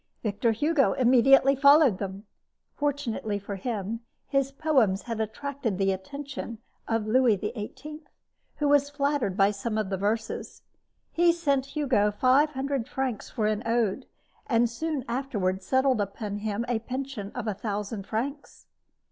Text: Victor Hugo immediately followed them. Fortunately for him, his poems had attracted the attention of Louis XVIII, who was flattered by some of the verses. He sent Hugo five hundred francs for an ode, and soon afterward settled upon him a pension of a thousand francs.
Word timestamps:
Victor 0.23 0.51
Hugo 0.51 0.93
immediately 0.93 1.55
followed 1.55 1.99
them. 1.99 2.25
Fortunately 2.75 3.37
for 3.37 3.55
him, 3.55 3.99
his 4.27 4.51
poems 4.51 5.03
had 5.03 5.21
attracted 5.21 5.77
the 5.77 5.91
attention 5.91 6.57
of 6.87 7.05
Louis 7.05 7.37
XVIII, 7.37 7.99
who 8.55 8.67
was 8.67 8.89
flattered 8.89 9.37
by 9.37 9.51
some 9.51 9.77
of 9.77 9.91
the 9.91 9.97
verses. 9.97 10.63
He 11.11 11.31
sent 11.31 11.67
Hugo 11.77 12.09
five 12.11 12.53
hundred 12.53 12.87
francs 12.87 13.29
for 13.29 13.45
an 13.45 13.61
ode, 13.63 14.07
and 14.47 14.67
soon 14.67 15.05
afterward 15.07 15.61
settled 15.61 16.01
upon 16.01 16.37
him 16.39 16.65
a 16.67 16.79
pension 16.79 17.31
of 17.35 17.45
a 17.45 17.53
thousand 17.53 18.07
francs. 18.07 18.65